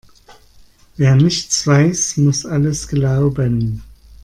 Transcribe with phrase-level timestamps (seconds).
[0.97, 3.83] Wer nichts weiß, muss alles glauben.